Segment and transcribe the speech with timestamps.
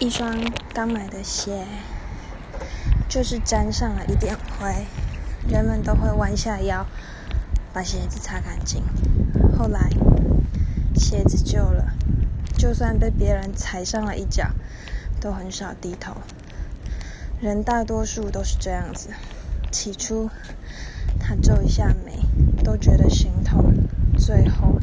[0.00, 0.34] 一双
[0.72, 1.66] 刚买的鞋
[3.06, 4.86] 就是沾上了一点灰
[5.46, 6.86] 人们都会弯下腰
[7.74, 8.82] 把鞋子擦干净。
[9.58, 9.90] 后来
[10.94, 11.92] 鞋子旧了
[12.56, 14.52] 就算被别人踩上了一脚
[15.20, 16.16] 都很少低头
[17.38, 19.10] 人大多数都是这样子
[19.70, 20.30] 起初
[21.18, 22.22] 他皱一下眉
[22.64, 23.74] 都觉得心痛
[24.16, 24.80] 最后